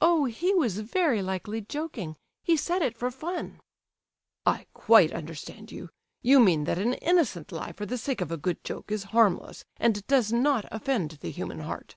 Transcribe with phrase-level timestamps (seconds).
[0.00, 2.14] "Oh, he was very likely joking;
[2.44, 3.58] he said it for fun."
[4.46, 5.90] "I quite understand you.
[6.22, 9.64] You mean that an innocent lie for the sake of a good joke is harmless,
[9.76, 11.96] and does not offend the human heart.